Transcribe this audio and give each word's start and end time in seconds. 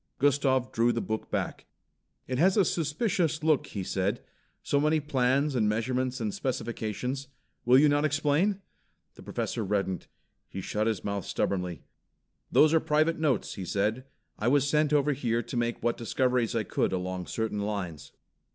Gustav 0.17 0.71
drew 0.71 0.91
the 0.91 0.99
book 0.99 1.29
back. 1.29 1.67
"It 2.25 2.39
has 2.39 2.57
a 2.57 2.65
suspicious 2.65 3.43
look," 3.43 3.67
he 3.67 3.83
said. 3.83 4.23
"So 4.63 4.79
many 4.79 4.99
plans 4.99 5.53
and 5.53 5.69
measurements 5.69 6.19
and 6.19 6.33
specifications. 6.33 7.27
Will 7.65 7.77
you 7.77 7.87
not 7.87 8.03
explain?" 8.03 8.61
The 9.13 9.21
Professor 9.21 9.63
reddened. 9.63 10.07
He 10.49 10.59
shut 10.59 10.87
his 10.87 11.03
mouth 11.03 11.25
stubbornly. 11.25 11.83
"Those 12.51 12.73
are 12.73 12.79
private 12.79 13.19
notes," 13.19 13.53
he 13.53 13.63
said. 13.63 14.05
"I 14.39 14.47
was 14.47 14.67
sent 14.67 14.91
over 14.91 15.13
here 15.13 15.43
to 15.43 15.55
make 15.55 15.83
what 15.83 15.97
discoveries 15.97 16.55
I 16.55 16.63
could 16.63 16.93
along 16.93 17.27
certain 17.27 17.59
lines." 17.59 18.11